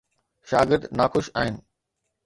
[0.49, 1.55] شاگرد ناخوش آهن.